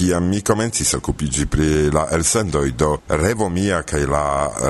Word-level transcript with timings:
kiam 0.00 0.28
mi 0.32 0.40
komencis 0.40 0.94
okupiĝi 0.96 1.44
pri 1.52 1.66
la 1.92 2.06
elsendoj 2.16 2.70
do 2.82 2.88
revo 3.20 3.48
mia 3.52 3.82
kaj 3.82 4.06
la 4.08 4.22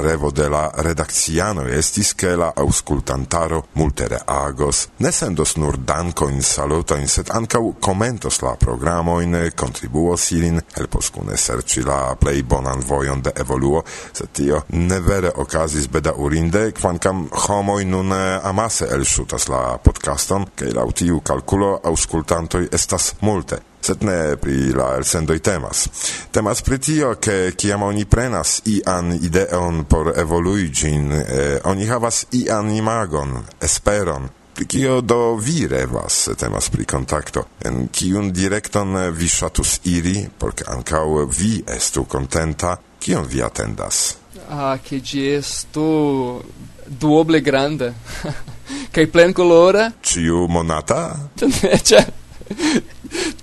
revo 0.03 0.31
de 0.35 0.49
la 0.51 0.63
redakciano 0.87 1.69
estis 1.79 2.11
ke 2.19 2.33
la 2.41 2.49
auskultantaro 2.63 3.61
multe 3.79 4.09
reagos. 4.11 4.81
Ne 4.99 5.13
sendos 5.13 5.55
nur 5.57 5.79
danko 5.93 6.29
in 6.35 6.43
saluto 6.43 6.99
in 6.99 7.07
set 7.09 7.31
ankau 7.31 7.77
komentos 7.81 8.41
la 8.43 8.57
programojn 8.65 9.39
kontribuos 9.55 10.27
ilin 10.33 10.59
helpos 10.75 11.13
kune 11.15 11.39
serci 11.39 11.87
la 11.87 12.17
play 12.19 12.43
bonan 12.43 12.83
vojon 12.91 13.23
de 13.23 13.37
evoluo 13.45 13.85
se 14.13 14.27
tio 14.33 14.65
ne 14.69 15.01
vere 15.01 15.31
okazis 15.37 15.87
bedaŭrinde 15.89 16.73
kvankam 16.73 17.29
homoj 17.47 17.85
nun 17.85 18.13
eh, 18.19 18.41
amase 18.43 18.91
shutas 19.05 19.49
la 19.49 19.79
podcaston 19.79 20.51
ke 20.57 20.75
la 20.75 20.85
utiu 20.85 21.21
kalkulo 21.21 21.77
aŭskultantoj 21.85 22.67
estas 22.73 23.15
multe 23.21 23.70
sed 23.81 24.03
ne 24.03 24.37
pri 24.37 24.73
la 24.77 24.95
elsendoj 24.97 25.39
temas. 25.39 25.89
Temas 26.31 26.63
pri 26.63 26.79
tio, 26.79 27.15
ke 27.21 27.53
kiam 27.57 27.83
oni 27.83 28.05
prenas 28.05 28.61
ian 28.67 29.13
ideon 29.13 29.85
por 29.85 30.13
evolui 30.17 30.69
ĝin, 30.69 31.13
eh, 31.13 31.59
oni 31.65 31.87
havas 31.87 32.25
ian 32.33 32.71
imagon, 32.71 33.39
esperon, 33.61 34.29
kio 34.69 35.01
do 35.01 35.35
vi 35.37 35.67
revas 35.67 36.29
temas 36.39 36.69
pri 36.69 36.85
kontakto, 36.85 37.45
en 37.65 37.89
kiun 37.89 38.33
direkton 38.33 38.97
vi 39.17 39.29
ŝatus 39.29 39.81
iri, 39.85 40.29
por 40.39 40.53
ke 40.55 40.65
ankaŭ 40.69 41.25
vi 41.39 41.63
estu 41.67 42.05
kontenta, 42.05 42.77
kion 43.01 43.27
vi 43.29 43.43
atendas? 43.43 44.17
Ah, 44.51 44.79
che 44.83 45.01
ĝi 45.01 45.29
estu 45.37 46.43
duoble 46.87 47.41
Kai 47.43 47.93
kaj 48.95 49.07
plenkolora. 49.13 49.91
Ĉiu 50.03 50.47
monata? 50.49 51.17
Ne, 51.41 51.79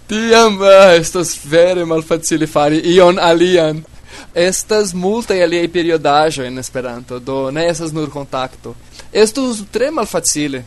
Tiam 0.08 0.62
eh, 0.64 0.68
uh, 0.68 0.96
estas 0.96 1.36
vere 1.44 1.86
malfacile 1.86 2.48
fari 2.48 2.82
ion 2.96 3.20
alian. 3.20 3.84
Estas 4.34 4.94
multaj 4.94 5.42
aliaj 5.44 5.68
periodajo 5.74 6.46
en 6.46 6.58
Esperanto, 6.58 7.20
do 7.20 7.52
ne 7.52 7.68
estas 7.68 7.92
nur 7.94 8.10
contacto. 8.10 8.76
Estus 9.12 9.64
tre 9.72 9.92
malfacile 9.92 10.64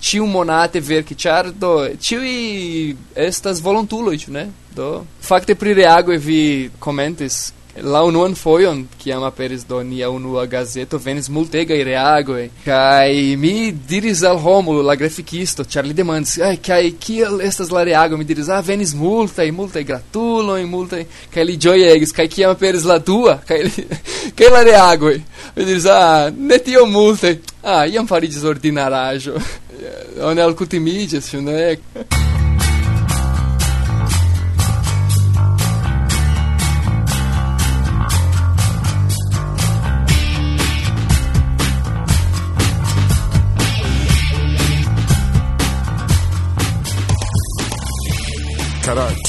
Ciu 0.00 0.24
monate 0.26 0.80
verki, 0.80 1.14
char, 1.14 1.50
do 1.52 1.84
ĉiuj 2.00 2.94
estas 3.20 3.60
volontuloj, 3.60 4.16
ne? 4.32 4.46
Do 4.72 5.04
facte 5.20 5.54
pri 5.54 5.74
reagoj 5.76 6.16
vi 6.16 6.70
komentis 6.80 7.50
La 7.78 8.02
unuan 8.02 8.34
foion, 8.34 8.80
kiam 8.98 9.22
aperis 9.22 9.62
do 9.68 9.78
nia 9.86 10.08
unua 10.10 10.42
gazeto, 10.50 10.98
venis 10.98 11.28
multegaj 11.30 11.84
reagoj. 11.86 12.48
Kaj 12.64 13.36
mi 13.38 13.70
diris 13.88 14.24
al 14.26 14.40
Romulo, 14.42 14.82
la 14.82 14.96
grafikisto, 14.98 15.64
ĉar 15.64 15.86
li 15.86 15.94
demandis, 15.94 16.38
"Aj, 16.38 16.56
kaj 16.56 16.90
kiel 16.98 17.40
estas 17.40 17.70
la 17.70 17.84
reago?" 17.84 18.16
Mi 18.16 18.24
diris, 18.24 18.48
"Ah, 18.48 18.60
venis 18.60 18.94
multaj, 18.94 19.50
multaj 19.52 19.82
e 19.82 20.66
multaj." 20.66 21.04
Kaj 21.34 21.44
li 21.44 21.56
ĝojegis, 21.56 22.12
kaj 22.12 22.28
kiam 22.28 22.50
aperis 22.50 22.84
la 22.84 22.98
dua, 22.98 23.38
kaj 23.46 23.62
li 23.62 23.86
kai 24.36 24.50
la 24.50 24.62
reagoj. 24.62 25.20
Mi 25.56 25.64
diris, 25.64 25.86
"Ah, 25.86 26.30
ne 26.36 26.58
tio 26.58 26.86
multaj." 26.86 27.38
Ah, 27.62 27.86
iam 27.86 28.06
fariĝis 28.06 28.44
ordinaraĵo. 28.44 29.34
Oni 30.28 30.40
alkutimiĝas, 30.40 31.30
ĉu 31.30 31.40
ne? 31.40 32.39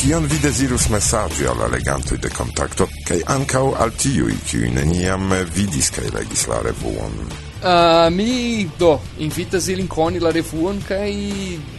Kion 0.01 0.25
vi 0.25 0.39
desirus 0.41 0.87
messaggi 0.89 1.45
alla 1.45 1.67
legantui 1.67 2.17
de 2.17 2.29
contacto, 2.33 2.87
cae 3.05 3.21
ancau 3.29 3.75
al 3.77 3.91
tiui, 3.93 4.33
ciui 4.49 4.71
neniam 4.73 5.29
vidis 5.53 5.91
cae 5.93 6.09
legis 6.09 6.47
la 6.49 6.57
revuon. 6.65 7.19
Uh, 7.61 8.09
mi 8.09 8.65
do 8.79 8.95
invitas 9.21 9.67
ilin 9.69 9.85
koni 9.85 10.17
la 10.17 10.31
revuon 10.33 10.79
kaj 10.87 11.11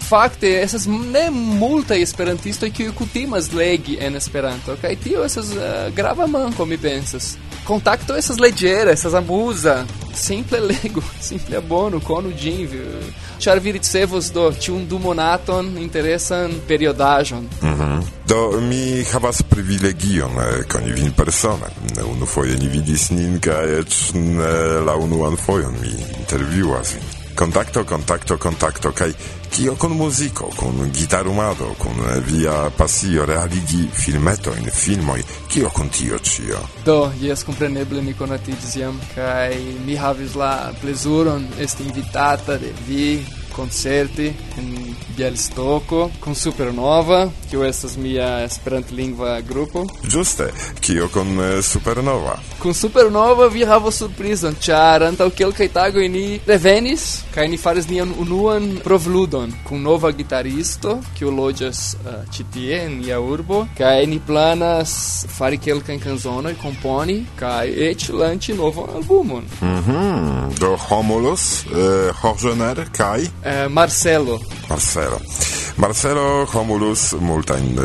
fakte 0.06 0.53
estas 0.62 0.87
ne 0.87 1.25
multaj 1.34 1.99
esperantistoj 2.05 2.71
kiuj 2.71 2.93
kutimas 2.94 3.50
legi 3.59 3.99
en 3.99 4.15
Esperanto 4.15 4.77
kaj 4.78 4.94
tio 5.03 5.25
estas 5.27 5.50
uh, 5.56 5.65
ah, 5.66 5.88
grava 5.91 6.31
manko 6.31 6.62
mi 6.62 6.78
pensas. 6.78 7.32
Contacto 7.66 8.15
essas 8.15 8.38
leĝera, 8.38 8.94
essas 8.94 9.19
amusa, 9.19 9.81
simple 10.15 10.62
lego, 10.71 11.03
simple 11.19 11.59
abono, 11.59 11.99
cono 11.99 12.31
ĝin 12.38 12.71
ĉar 13.42 13.58
vi 13.58 13.72
ricevos 13.72 14.30
do 14.32 14.50
tiun 14.54 14.84
du 14.88 14.98
monaton 15.03 15.72
interesan 15.78 16.53
periodajon. 16.69 17.48
Mm 17.62 17.75
-hmm. 17.75 18.03
Do 18.28 18.60
mi 18.60 19.04
havas 19.12 19.42
privilegion 19.42 20.30
eh, 20.30 20.62
koni 20.72 20.92
vin 20.92 21.12
persone. 21.12 21.69
Unufoje 22.12 22.56
ni 22.56 22.69
vidis 22.69 23.10
nin 23.10 23.41
kaj 23.41 23.78
eĉ 23.81 24.14
eh, 24.14 24.84
la 24.86 24.94
unuan 24.97 25.36
fojon 25.36 25.75
mi 25.81 25.92
intervjuas 26.20 26.94
vin 26.94 27.22
contacto, 27.42 27.82
contacto, 27.82 28.38
contacto, 28.38 28.92
kai 28.92 29.12
kio 29.48 29.75
con 29.75 29.91
musico, 29.91 30.48
con 30.54 30.88
gitarumado, 30.92 31.75
con 31.76 32.22
via 32.25 32.70
pasio 32.70 33.25
realigi 33.25 33.88
filmeto 33.91 34.54
in 34.54 34.70
filmoi, 34.70 35.25
kio 35.48 35.69
con 35.70 35.88
tio 35.88 36.20
cio? 36.20 36.69
Do, 36.84 37.12
jes 37.19 37.42
compreneble 37.42 38.00
ni 38.00 38.14
conatitis 38.14 38.76
iam, 38.76 39.00
kai 39.16 39.58
mi 39.82 39.97
havis 39.98 40.36
la 40.38 40.72
plezuron, 40.78 41.48
esti 41.58 41.82
invitata 41.82 42.56
de 42.56 42.72
vi, 42.86 43.26
concerti 43.52 44.32
in 44.56 44.94
Bielstoko 45.16 46.10
con 46.18 46.34
Supernova, 46.34 47.30
kiu 47.50 47.64
estas 47.64 47.96
mia 47.96 48.42
esperantlingva 48.44 49.40
grupo. 49.40 49.86
Ĝuste, 50.08 50.50
kio 50.80 51.08
kun 51.12 51.38
eh, 51.40 51.62
Supernova? 51.62 52.38
Con 52.62 52.74
Supernova 52.74 53.46
vi 53.52 53.64
havo 53.64 53.90
surprizon, 53.90 54.56
ĉar 54.60 55.06
antaŭ 55.10 55.30
kelkaj 55.36 55.68
tagoj 55.72 56.08
ni 56.08 56.26
revenis 56.46 57.22
kaj 57.34 57.48
ni 57.48 57.56
faris 57.56 57.88
nian 57.88 58.12
unuan 58.18 58.78
provludon 58.84 59.52
kun 59.69 59.82
nova 59.82 60.10
gitaristo, 60.12 60.98
kiu 61.19 61.30
loĝas 61.30 61.80
uh, 61.94 62.19
ĉi 62.32 62.44
tie 62.52 62.80
en 62.84 62.98
nia 63.00 63.20
urbo, 63.20 63.64
kaj 63.78 64.06
ni 64.06 64.20
planas 64.26 64.92
fari 65.36 65.58
kelkajn 65.58 66.00
kanzonojn, 66.00 66.58
komponi 66.62 67.19
kaj 67.40 67.72
eĉ 67.88 68.08
lanĉi 68.20 68.56
novan 68.58 68.96
albumon. 69.00 69.48
Mhm, 69.60 69.96
mm 69.96 70.42
do 70.60 70.76
Homulus, 70.76 71.64
uh, 71.64 71.78
eh, 71.78 72.12
Horjoner 72.20 72.84
kaj 72.92 73.24
eh, 73.42 73.69
Marcelo. 73.69 74.41
Marcelo. 74.69 75.20
Marcelo 75.76 76.47
Homulus 76.53 77.14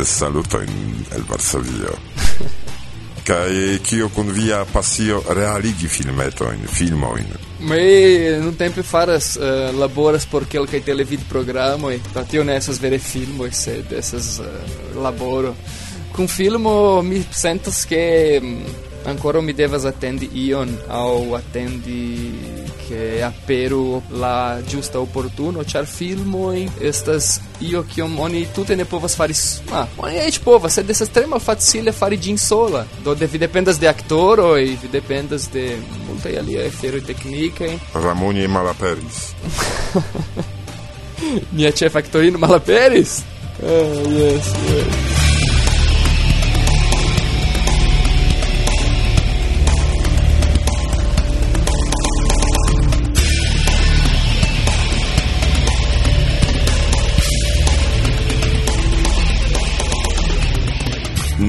saluto 0.03 0.61
in 0.61 1.05
el 1.11 1.23
Varsovio. 1.23 1.97
Kai 3.27 3.79
kio 3.83 4.09
kun 4.09 4.31
via 4.31 4.65
pasio 4.65 5.21
realigi 5.29 5.87
filmeto 5.87 6.51
in 6.51 6.65
filmo 6.65 7.17
in. 7.17 7.27
Me 7.59 8.29
non 8.37 8.43
nuntempe 8.45 8.83
faras 8.83 9.35
uh, 9.35 9.77
laboras 9.77 10.25
por 10.25 10.45
kelkaj 10.47 10.83
televidprogramoj, 10.85 11.99
do 12.13 12.23
tio 12.23 12.43
ne 12.43 12.55
estas 12.55 12.79
vere 12.79 12.99
filmoj, 12.99 13.51
sed 13.51 13.91
estas 13.91 14.39
uh, 14.39 14.45
eh, 14.45 14.95
laboro. 14.95 15.55
Kun 16.15 16.27
filmo 16.27 17.01
mi 17.01 17.19
sentas 17.31 17.83
ke 17.85 18.39
um, 18.41 19.43
mi 19.43 19.53
devas 19.53 19.85
attendi 19.85 20.29
ion 20.33 20.77
au 20.87 21.35
attendi 21.35 22.31
che 22.87 23.21
aperu 23.21 24.01
la 24.09 24.61
giusta 24.65 24.99
opportuno 24.99 25.63
char 25.65 25.85
filmo 25.85 26.51
estas 26.79 27.41
io 27.59 27.83
che 27.83 28.01
oni 28.01 28.47
tutte 28.51 28.75
ne 28.75 28.85
povas 28.85 29.15
fari 29.15 29.33
ma 29.69 29.87
oni 29.95 30.17
ech 30.17 30.39
povas 30.41 30.73
sed 30.73 30.89
estas 30.89 31.09
tre 31.09 31.25
facile 31.39 31.91
fari 31.91 32.19
gin 32.19 32.37
sola. 32.37 32.85
Do 33.03 33.13
vi 33.13 33.37
dependas 33.37 33.77
de 33.77 33.87
aktoro 33.87 34.55
e 34.55 34.77
vi 34.81 34.87
dependas 34.89 35.49
de 35.49 35.77
multa 36.05 36.29
alia 36.29 36.63
efero 36.63 37.01
tecniche. 37.01 37.79
Ramoni 37.93 38.47
malaperis. 38.47 39.33
Mia 41.51 41.71
chef 41.71 41.95
actorino 41.95 42.37
malaperis? 42.37 43.23
Oh, 43.61 44.09
yes, 44.09 44.53
yes. 44.69 45.26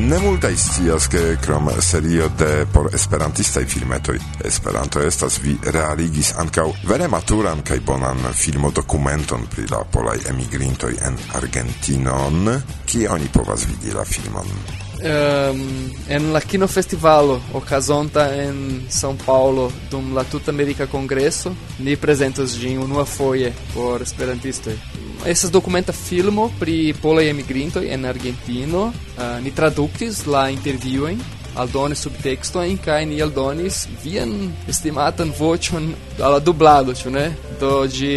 Ne 0.09 0.19
multaj 0.19 0.57
scias 0.57 1.07
ke 1.13 1.37
krom 1.45 1.67
serio 1.81 2.31
de 2.39 2.67
por 2.73 2.89
esperantistaj 2.95 3.65
filmetoj 3.65 4.17
Esperanto 4.45 5.03
estas 5.05 5.37
vi 5.43 5.53
realigis 5.75 6.33
ankaŭ 6.45 6.65
vere 6.89 7.11
maturan 7.13 7.61
kaj 7.61 7.81
bonan 7.85 8.25
filmodokumenton 8.33 9.47
pri 9.53 9.69
la 9.69 9.85
polaj 9.93 10.17
emigrintoj 10.33 10.95
en 11.11 11.23
Argentinon, 11.43 12.53
kie 12.89 13.09
oni 13.13 13.29
povas 13.35 13.69
vidi 13.69 13.93
la 13.93 14.09
filmon. 14.09 14.88
Um, 15.03 15.91
en 16.09 16.33
la 16.33 16.41
kino 16.41 16.67
festivalo 16.67 17.41
okazonta 17.53 18.35
en 18.35 18.87
São 18.91 19.17
Paulo 19.17 19.73
dum 19.91 20.15
la 20.15 20.25
tuta 20.25 20.51
America 20.51 20.87
Congresso 20.87 21.55
ni 21.79 21.97
prezentos 21.97 22.57
gin 22.59 22.79
unua 22.79 23.05
foje 23.05 23.53
por 23.75 24.03
esperantistoj 24.03 24.79
esas 25.25 25.51
documenta 25.51 25.93
filmo 25.93 26.51
pri 26.59 26.95
pola 27.03 27.23
emigrinto 27.23 27.81
en 27.81 28.05
Argentino. 28.05 28.93
Uh, 29.19 29.43
ni 29.43 29.51
tradukis 29.51 30.27
la 30.27 30.49
intervjuojn 30.51 31.19
aldonis 31.59 31.99
subtexto 31.99 32.63
in 32.63 32.79
kai 32.79 33.05
ni 33.07 33.21
aldonis 33.23 33.89
vian 34.05 34.31
estimatan 34.69 35.33
voĉon 35.39 35.91
al 36.23 36.37
la 36.37 36.39
dublado 36.39 36.95
ne? 37.11 37.35
Do 37.61 37.87
ĝi 37.87 38.15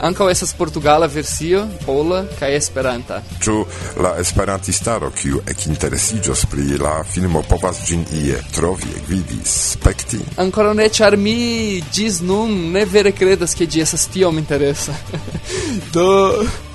Ankaŭ 0.00 0.30
estas 0.32 0.54
portugala 0.56 1.06
versio, 1.06 1.66
pola 1.84 2.22
kaj 2.38 2.54
esperanta. 2.56 3.20
Ĉu 3.44 3.56
la 4.00 4.14
esperantistaro 4.22 5.10
kiu 5.12 5.42
ekinteresiĝos 5.52 6.46
pri 6.48 6.78
la 6.80 6.94
filmo 7.04 7.42
povas 7.48 7.82
ĝin 7.88 8.06
ie 8.22 8.38
trovi, 8.54 8.88
ekvidi, 9.02 9.40
spekti? 9.44 10.20
Ankoraŭ 10.40 10.72
ne, 10.78 10.88
ĉar 10.88 11.18
mi 11.20 11.82
ĝis 11.92 12.22
nun 12.24 12.54
ne 12.72 12.86
vere 12.88 13.12
kredas 13.12 13.54
ke 13.58 13.68
ĝi 13.68 13.84
estas 13.84 14.06
tiom 14.14 14.40
interesa. 14.40 14.96
Do 15.94 16.06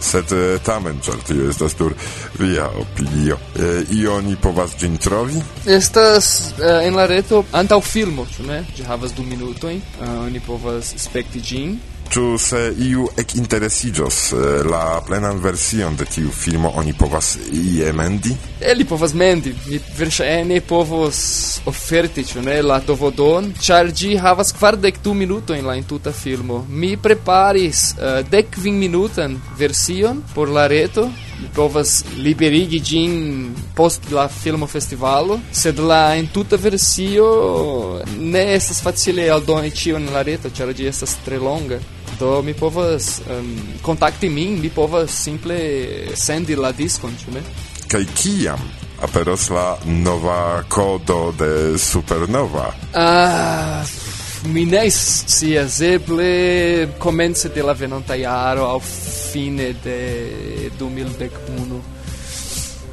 sed 0.06 0.32
eh, 0.36 0.60
tamen 0.66 1.02
ĉar 1.02 1.26
tio 1.26 1.50
estas 1.50 1.78
nur 1.80 1.96
via 2.40 2.70
opinio. 2.84 3.40
E, 3.58 3.72
io 3.98 4.20
ni 4.22 4.36
povas 4.42 4.78
ĝin 4.80 5.00
trovi? 5.02 5.42
Estas 5.66 6.54
eh, 6.60 6.86
en 6.86 6.96
la 7.00 7.08
reto 7.10 7.42
antaŭ 7.58 7.82
filmo, 7.82 8.28
ĉu 8.36 8.46
ne? 8.52 8.62
Ĝi 8.78 8.86
havas 8.86 9.18
du 9.18 9.26
minutojn, 9.26 9.82
uh, 9.82 10.16
oni 10.28 10.42
povas 10.46 10.94
spekti 11.08 11.42
ĝin. 11.42 11.76
Ĉu 12.12 12.24
se 12.40 12.60
iu 12.86 13.08
ekinteresiĝos 13.18 14.18
eh, 14.34 14.44
la 14.70 15.02
plenan 15.08 15.40
version 15.44 15.96
de 15.98 16.06
tiu 16.06 16.32
filmo 16.32 16.72
oni 16.80 16.94
povas 16.94 17.36
ie 17.52 17.92
mendi? 17.94 18.36
Eli 18.62 18.86
povas 18.88 19.14
mendi, 19.14 19.54
Mi 19.66 19.80
verŝajne 19.98 20.62
povos 20.62 21.20
oferti 21.66 22.24
ĉu 22.24 22.42
ne 22.46 22.62
la 22.62 22.80
dovodon, 22.80 23.52
ĉar 23.62 23.92
ĝi 23.92 24.16
havas 24.22 24.54
kvardek 24.56 25.02
du 25.04 25.14
minutojn 25.14 25.66
la 25.66 25.76
entuta 25.76 26.14
filmo. 26.14 26.66
Mi 26.70 26.96
preparis 26.98 27.84
eh, 27.98 28.06
uh, 28.06 28.30
dekkvin 28.32 28.80
minutan 28.80 29.40
version 29.58 30.24
por 30.34 30.50
la 30.50 30.68
reto 30.68 31.10
povas 31.56 32.04
liberigi 32.18 32.80
ĝin 32.80 33.16
post 33.76 34.12
la 34.12 34.28
filmo 34.28 34.68
festivalo, 34.68 35.40
sed 35.52 35.80
la 35.80 36.16
entuta 36.16 36.58
versio 36.58 37.28
ne 38.20 38.46
estas 38.56 38.82
facile 38.84 39.30
aldoni 39.30 39.72
en 39.96 40.10
la 40.14 40.22
reto, 40.22 40.50
ĉar 40.50 40.74
ĝi 40.74 40.88
estas 40.88 41.18
tre 41.26 41.40
longa. 41.40 41.80
Do 42.20 42.42
mi 42.42 42.54
povas 42.54 43.22
um, 43.30 43.58
kontakti 43.82 44.30
min, 44.30 44.60
mi 44.62 44.70
povas 44.70 45.12
simple 45.12 45.58
sendi 46.16 46.56
la 46.56 46.72
diskon, 46.72 47.12
ĉu 47.20 47.32
ne? 47.36 47.42
Kaj 47.92 48.06
kiam 48.16 48.62
aperos 49.04 49.50
la 49.50 49.78
nova 49.86 50.64
kodo 50.70 51.34
de 51.38 51.78
Supernova? 51.78 52.72
Ah, 52.94 53.84
mi 54.46 54.66
ne 54.66 54.90
scias 54.92 55.82
eble 55.82 56.88
komence 56.98 57.50
de 57.50 57.62
la 57.64 57.74
venonta 57.74 58.16
jaro 58.16 58.68
aŭ 58.70 58.80
fine 59.32 59.74
de 59.84 60.00
2011 60.80 61.82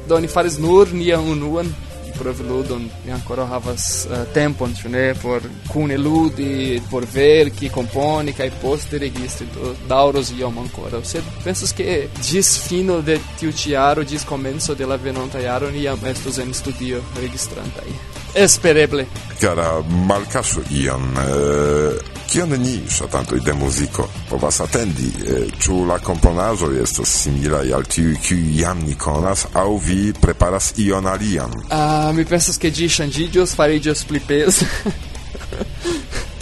do 0.07 0.19
ni 0.19 0.27
faris 0.27 0.57
nur 0.59 0.93
nian 0.93 1.19
unuan 1.33 1.69
provludon 2.17 2.89
mi 3.05 3.11
ancora 3.11 3.45
havas 3.45 4.07
uh, 4.09 4.23
tempon 4.33 4.73
ĉu 4.79 4.89
ne 4.89 5.03
por 5.21 5.41
kune 5.67 5.97
ludi 5.97 6.81
por 6.89 7.05
verki 7.13 7.69
komponi 7.69 8.33
kaj 8.33 8.49
poste 8.61 8.97
registri 9.05 9.47
do 9.55 9.75
daŭros 9.89 10.33
iom 10.39 10.57
ankoraŭ 10.65 11.03
sed 11.13 11.29
pensas 11.43 11.73
ke 11.77 12.07
ĝis 12.29 12.55
fino 12.67 13.01
de 13.01 13.19
tiu 13.39 13.51
ĉi 13.51 13.75
jaro 13.77 14.03
ĝis 14.03 14.25
komenco 14.25 14.75
de 14.75 14.85
la 14.85 14.95
venonta 14.95 15.39
jaro 15.39 15.71
ni 15.71 15.85
jam 15.87 16.09
estos 16.15 16.37
en 16.37 16.53
studio 16.53 17.01
registrantaj 17.21 18.12
espereble. 18.35 19.05
Cara, 19.39 19.81
malcasu 20.07 20.63
ion, 20.71 21.13
uh... 21.17 22.13
kion 22.33 22.49
ni 22.57 22.79
ŝatantoj 22.89 23.39
de 23.45 23.53
muziko 23.53 24.07
povas 24.29 24.61
atendi? 24.63 25.09
Eh, 25.21 25.43
ĉu 25.61 25.83
la 25.85 25.99
komponaĵoj 26.01 26.79
estas 26.81 27.11
similaj 27.23 27.67
al 27.77 27.85
tiuj 27.85 28.15
kiuj 28.25 28.47
jam 28.61 28.81
ni 28.87 28.95
konas 28.97 29.45
aŭ 29.53 29.67
vi 29.85 30.13
preparas 30.21 30.71
ion 30.81 31.07
alian? 31.07 31.53
Ah, 31.69 32.09
mi 32.15 32.25
pensas 32.25 32.57
ke 32.57 32.71
ĝi 32.73 32.89
ŝanĝiĝos 32.97 33.53
fariĝos 33.59 34.05
pli 34.09 34.23
peza 34.27 34.65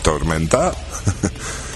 tormenta? 0.05 0.71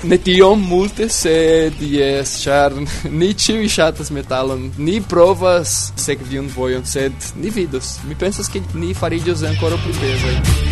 ne 0.06 0.18
tiom 0.22 0.62
multe, 0.70 1.08
sed 1.10 1.82
jes, 1.82 2.36
ĉar 2.44 2.76
ni 3.20 3.34
ĉiuj 3.34 3.70
ŝatas 3.78 4.12
metalon. 4.16 4.70
Ni 4.78 5.00
provas 5.02 5.76
sekvi 6.02 6.40
un 6.42 6.52
vojon, 6.56 6.86
sed 6.86 7.34
ni 7.42 7.54
vidos. 7.54 7.98
Mi 8.10 8.18
pensas 8.20 8.52
ke 8.52 8.64
ni 8.78 8.94
fariĝos 8.98 9.46
ankoraŭ 9.52 9.82
pli 9.86 10.00
pezaj. 10.02 10.65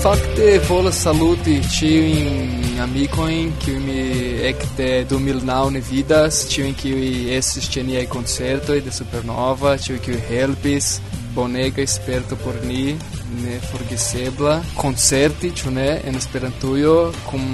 Fakte 0.00 0.60
volas 0.64 0.96
saluti 1.04 1.58
ĉiujn 1.74 2.78
amikojn, 2.80 3.50
kiuj 3.60 3.80
mi 3.84 4.04
ekde 4.48 4.86
2009 5.10 5.74
ne 5.74 5.82
vidas, 5.84 6.38
ĉiujn 6.48 6.72
kiuj 6.80 7.10
estis 7.36 7.68
ĉe 7.74 7.84
niaj 7.84 8.06
koncertoj 8.14 8.78
de 8.86 8.94
Supernova, 8.96 9.74
ĉiuj 9.84 9.98
kiuj 10.06 10.20
helpis, 10.30 10.88
bonega 11.36 11.84
sperto 11.84 12.38
por 12.40 12.56
ni, 12.64 12.94
ne 13.42 13.58
forgesebla 13.70 14.60
concerti, 14.76 15.52
ĉu 15.56 15.70
ne, 15.74 15.88
en 16.04 16.18
Esperantujo 16.18 16.96
kun 17.28 17.46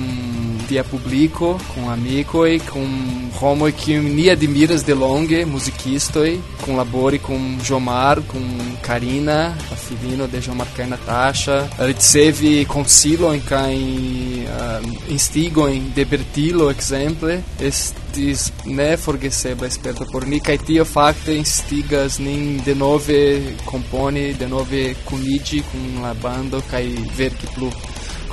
via 0.68 0.82
publiko, 0.84 1.54
kun 1.74 1.90
amikoj, 1.92 2.58
kun 2.70 2.90
homoj 3.38 3.70
kiujn 3.78 4.08
ni 4.16 4.26
admiras 4.32 4.84
delonge, 4.86 5.44
muzikistoj, 5.46 6.30
kunlabori 6.64 7.20
kun 7.22 7.58
Jomar, 7.68 8.22
kun 8.30 8.46
Karina, 8.82 9.38
la 9.70 9.76
filino 9.76 10.26
de 10.26 10.40
Jomar 10.42 10.70
kaj 10.76 10.88
Natasha, 10.90 11.58
ricevi 11.78 12.64
konsilojn 12.70 13.42
kaj 13.46 13.74
um, 13.76 14.88
instigojn 15.14 15.92
de 15.96 16.06
Bertilo, 16.10 16.70
ekzemple, 16.74 17.38
estis 17.60 18.50
neforgesebla 18.64 19.70
sperto 19.70 20.06
por 20.10 20.26
ni 20.26 20.40
kaj 20.40 20.58
tio 20.66 20.84
fakte 20.88 21.36
instigas 21.36 22.18
nin 22.18 22.60
denove 22.66 23.20
komponi, 23.66 24.32
denove 24.40 24.88
kuniĝi 25.06 25.62
kun 25.70 26.02
la 26.02 26.14
bando 26.14 26.62
kaj 26.70 26.86
verki 27.18 27.46
plu. 27.54 27.70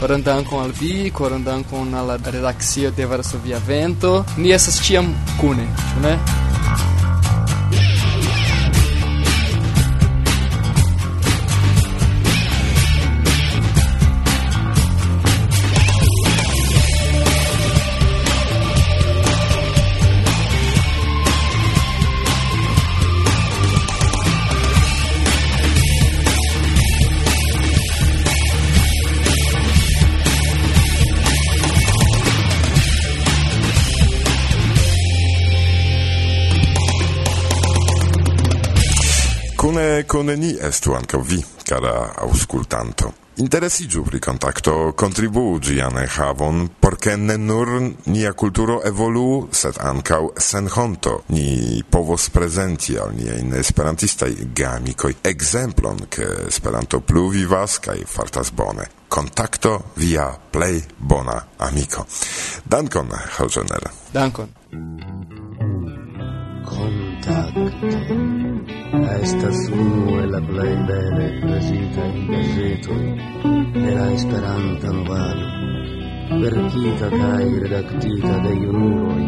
corandão 0.04 0.44
com 0.44 0.60
alvi 0.60 1.12
corandão 1.12 1.64
com 1.64 1.86
la 1.86 2.18
redakcio 2.18 2.92
de 2.92 3.06
Varsovia 3.06 3.60
Vento. 3.60 4.26
Ni 4.38 4.52
estas 4.52 4.82
ĉiam 4.84 5.14
kune, 5.40 5.68
ĉu 5.94 6.04
ne? 6.04 6.18
Aldone 40.24 40.38
ni 40.48 40.58
estu 40.62 40.94
anca 40.94 41.18
vi, 41.18 41.44
cara 41.68 42.14
auscultanto. 42.16 43.12
Interesiĝu 43.44 44.04
pri 44.08 44.20
kontakto, 44.24 44.94
kontribuu 44.96 45.58
ĝian 45.60 45.98
enhavon, 46.00 46.70
por 46.80 46.96
ke 46.96 47.18
ne 47.18 47.36
nur 47.38 47.72
nia 48.06 48.32
kulturo 48.32 48.78
evoluu, 48.88 49.50
sed 49.52 49.82
ankaŭ 49.84 50.22
senhonto 50.40 51.18
ni 51.36 51.82
povos 51.84 52.30
prezenti 52.32 52.96
al 52.96 53.12
niajn 53.18 53.52
esperantistaj 53.60 54.32
geamikoj 54.56 55.12
ekzemplon, 55.34 56.06
ke 56.08 56.30
Esperanto 56.48 57.02
plu 57.02 57.28
vivas 57.34 57.82
kaj 57.84 57.98
fartas 58.08 58.54
bone. 58.56 58.88
Kontakto 59.10 59.74
via 59.98 60.30
plej 60.52 60.80
bona 61.00 61.36
amiko. 61.68 62.08
Dankon, 62.64 63.12
Halgener. 63.12 63.92
Dankon. 64.14 64.56
Kontakto 66.72 68.43
estas 69.02 69.58
unu 69.74 70.20
el 70.22 70.32
la 70.32 70.42
plej 70.50 70.74
bele 70.88 71.28
prezitaj 71.42 72.12
gazetoj 72.30 73.06
de 73.74 73.96
la 73.96 74.06
Esperanta 74.14 74.94
movado. 74.94 75.48
Verkita 76.44 77.10
kaj 77.16 77.44
redaktita 77.64 78.36
de 78.46 78.54
junuloj, 78.62 79.26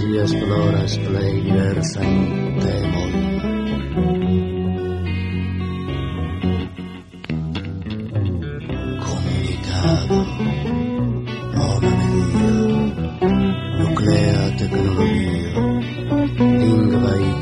ĝi 0.00 0.10
esploras 0.24 0.98
plej 1.06 1.30
diversajn 1.50 2.18
temojn. 2.64 3.33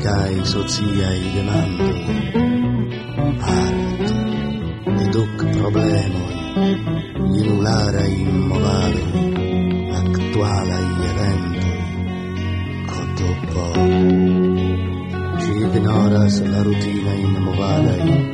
cae 0.03 0.37
sociae 0.53 1.23
demandoi. 1.35 2.01
Parto 3.41 4.15
de 4.97 5.05
duc 5.15 5.37
problemoi 5.55 6.37
inularei 7.39 8.17
movadoi 8.49 9.23
actualei 9.99 10.89
eventoi. 11.09 11.71
Dopo 13.17 13.63
ci 15.41 15.51
ignoras 15.65 16.35
la 16.51 16.61
rutina 16.67 17.13
in 17.25 17.33
movadei 17.45 18.33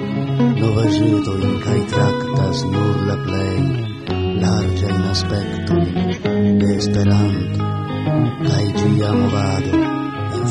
in 1.49 1.59
kai 1.65 1.81
tractas 1.91 2.63
nur 2.71 2.95
la 3.09 3.17
play 3.25 3.59
larga 4.43 4.88
in 4.95 5.03
aspecto 5.13 5.73
de 6.61 6.69
esperanto 6.79 7.63
cae 8.47 8.67
gia 8.79 9.11
movado 9.21 9.73
en 10.35 10.43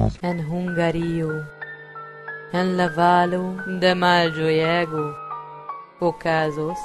Erasmus 0.00 0.18
en 0.22 0.40
Hungario. 0.50 1.46
En 2.52 2.76
la 2.76 2.88
valo 2.88 3.56
de 3.66 3.94
Malgioiego 3.94 5.14
okazos 6.00 6.78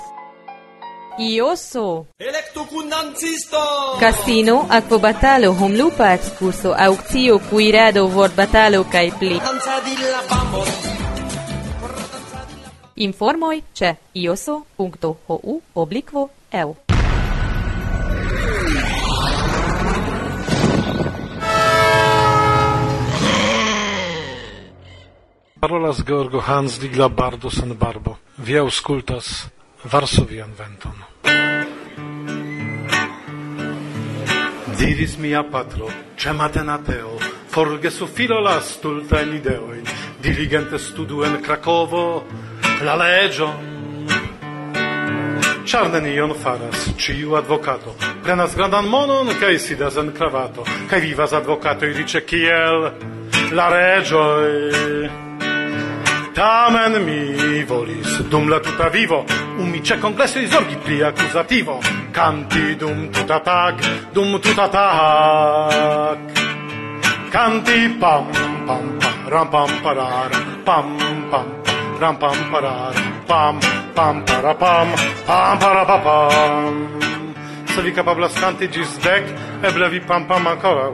Ioso 1.17 2.07
Elektu 2.19 2.65
kundancisto 2.67 3.57
Casino, 3.99 4.67
akvobatalo, 4.69 5.53
homlupa 5.53 6.13
ekskurso, 6.13 6.75
aŭkcio, 6.75 7.39
kuirado, 7.49 8.07
vortbatalo 8.07 8.83
kaj 8.83 9.11
pli. 9.19 9.39
informoi 12.97 13.63
che 13.73 13.97
ioso.hu 14.13 15.61
oblikvo 15.73 16.29
eu. 16.51 16.84
parolas 25.67 26.03
Georgo 26.05 26.39
Hans 26.47 26.79
Digla 26.79 27.09
Bardo 27.09 27.49
sen 27.49 27.73
barbo. 27.73 28.19
Vi 28.37 28.53
aŭskultas 28.53 29.47
Varsovian 29.89 30.51
venton. 30.53 30.93
Diris 34.77 35.15
mia 35.17 35.41
patro, 35.41 35.89
ce 36.17 36.35
matenateo, 36.37 37.15
forgesu 37.49 38.05
filo 38.05 38.37
la 38.45 38.59
stulta 38.61 39.23
en 39.23 39.33
ideoin, 39.39 39.81
diligente 40.21 40.77
studu 40.77 41.23
en 41.23 41.41
Krakovo, 41.41 42.23
la 42.85 42.95
legion, 43.01 43.73
Ĉar 45.65 45.89
nenion 45.89 46.29
faras, 46.37 46.91
ĉiu 47.01 47.33
advokato 47.41 47.95
prenas 48.21 48.53
grandan 48.53 48.85
monon 48.85 49.33
kaj 49.41 49.57
sidas 49.57 49.97
en 49.97 50.13
kravato 50.13 50.61
kaj 50.89 51.01
vivas 51.01 51.33
advokatoj 51.33 51.93
dice 51.97 52.21
kiel 52.21 52.91
la 53.57 53.69
reĝoj. 53.73 55.24
Tamen 56.35 57.01
mi 57.05 57.63
volis 57.63 58.19
dum 58.27 58.49
la 58.49 58.59
tuta 58.59 58.89
vivo 58.89 59.23
un 59.57 59.69
mi 59.69 59.79
c'è 59.79 59.97
congresso 59.97 60.37
di 60.37 60.49
sorghi 60.49 60.75
pli 60.75 61.01
accusativo. 61.01 61.79
Canti 62.11 62.75
dum 62.75 63.09
tuta 63.09 63.39
tag 63.39 64.11
dum 64.11 64.37
tuta 64.41 64.67
tag. 64.67 66.19
Canti 67.29 67.87
pam 67.97 68.25
pam 68.65 68.97
pam 68.99 69.29
ram 69.29 69.47
pam 69.47 69.69
parar 69.81 70.29
pam 70.65 70.97
pam 71.29 71.47
ram 71.99 72.17
pam 72.17 72.49
parar 72.51 72.93
pam 73.25 73.59
pam 73.93 74.23
para 74.25 74.55
pam 74.55 74.87
pam 75.25 75.57
para 75.57 75.85
pa 75.85 75.97
pam. 75.99 76.99
Se 77.63 77.81
vi 77.81 77.93
capablas 77.93 78.33
canti 78.33 78.67
gis 78.67 78.97
dec 78.97 79.23
eble 79.63 79.87
vi 79.87 80.01
pam 80.01 80.27
pam 80.27 80.47
ancora. 80.47 80.91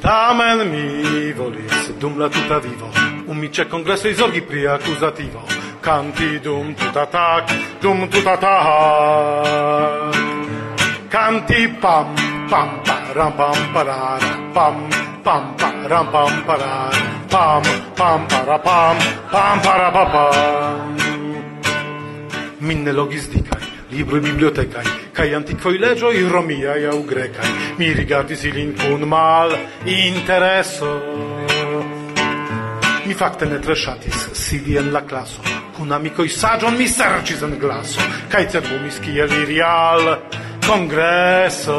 Tamen 0.00 0.70
mi 0.70 1.32
volis 1.32 1.90
dum 1.98 2.16
la 2.16 2.28
tuta 2.28 2.58
vivo 2.60 2.99
un 3.30 3.36
mice 3.36 3.66
congresso 3.68 4.08
i 4.08 4.14
sorghi 4.14 4.42
pri 4.42 4.66
accusativo. 4.66 5.46
Canti 5.80 6.40
dum 6.40 6.74
tutatac 6.74 7.78
dum 7.78 8.08
tutatac 8.08 9.48
canti 11.08 11.68
pam 11.80 12.14
pam 12.48 12.80
param 12.82 13.32
pam 13.34 13.72
parara 13.72 14.50
pam 14.52 14.88
pam 15.22 15.54
param 15.56 16.10
pam 16.10 16.44
parara 16.44 16.90
pam 17.28 17.62
pam 17.94 18.26
para 18.26 18.58
pam 18.58 18.96
pam 19.30 19.60
para 19.60 19.90
pam 19.90 20.96
minne 22.58 22.92
logis 22.92 23.28
dicai 23.28 23.62
libroj 23.90 24.20
bibliotekaj 24.20 24.86
kaj 25.12 25.28
i 25.28 25.34
romia 25.38 26.32
romiaj 26.32 26.86
au 26.92 27.02
grekaj 27.02 27.50
mi 27.78 27.94
rigardis 27.94 28.44
ilin 28.44 28.74
kun 28.78 29.08
mal 29.08 29.50
interesso 29.86 31.39
Mi 33.10 33.14
fakte 33.18 33.46
ne 33.46 33.56
tre 33.58 33.74
ŝatis 33.74 34.18
sidi 34.38 34.76
en 34.78 34.92
la 34.94 35.00
klaso. 35.02 35.42
Kun 35.74 35.90
amikoj 35.92 36.28
saĝon 36.30 36.76
mi 36.78 36.84
serĉis 36.86 37.40
en 37.42 37.56
glaso 37.58 38.04
kaj 38.30 38.44
cerbumis 38.52 39.00
kiel 39.02 39.32
iri 39.40 39.56
al 39.66 40.10
kongreso. 40.62 41.78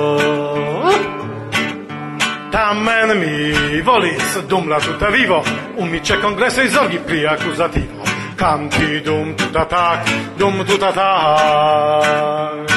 Tamen 2.52 3.16
mi 3.22 3.80
volis 3.88 4.36
dum 4.52 4.68
la 4.74 4.80
tuta 4.84 5.08
vivo 5.16 5.40
umi 5.78 6.04
ĉe 6.04 6.20
kongresoj 6.22 6.68
zorgi 6.76 7.00
pri 7.08 7.24
akuzativo. 7.38 8.04
Kanti 8.36 9.00
dum 9.06 9.32
tuta 9.40 9.64
tak, 9.76 10.12
dum 10.38 10.66
tuta 10.68 10.92
tak. 11.00 12.76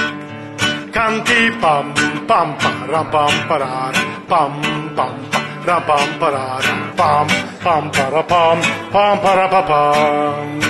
Kanti 0.95 1.41
pam 1.61 1.91
pam 2.29 2.55
param 2.63 3.11
pam 3.11 3.35
parar 3.49 3.95
pam 4.29 4.63
pam 4.95 5.19
pam 5.33 5.44
ra 5.67 5.81
pam 5.81 6.09
para 6.21 6.59
pam 6.97 7.27
pam 7.63 7.91
para 7.91 8.23
pam 8.23 8.59
pam 8.93 9.19
para 9.19 9.49
pa 9.49 9.63
pam 9.63 10.61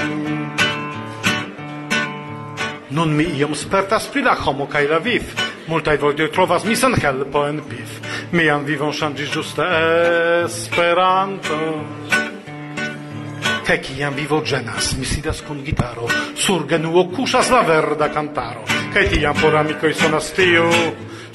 Nun 2.90 3.16
mi 3.16 3.24
iom 3.24 3.54
spertas 3.54 4.06
pri 4.06 4.22
la 4.22 4.36
homo 4.38 4.68
kaj 4.70 4.86
la 4.86 4.98
viv. 5.02 5.22
Multaj 5.66 5.96
vortoj 5.98 6.28
trovas 6.30 6.64
mi 6.64 6.76
sen 6.76 6.94
helpo 6.94 7.42
en 7.48 7.58
piv. 7.68 7.90
Mian 8.32 8.62
vivon 8.64 8.92
ŝanĝis 8.94 9.32
ĝuste 9.34 9.66
Esperanto. 10.44 11.58
Kaj 13.66 13.78
kiam 13.82 14.14
vivo 14.14 14.42
ĝenas, 14.46 14.92
mi 14.98 15.04
sidas 15.08 15.40
kun 15.42 15.64
gitaro, 15.64 16.06
sur 16.36 16.68
genuo 16.68 17.08
kuŝas 17.16 17.50
la 17.50 17.64
verda 17.66 18.12
kantaro. 18.14 18.62
Kaj 18.94 19.08
tiam 19.10 19.34
por 19.42 19.56
amikoj 19.56 19.94
sonas 19.94 20.30
tiu 20.36 20.70